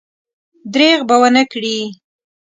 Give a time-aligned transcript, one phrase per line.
[0.73, 1.77] درېغ به ونه کړي.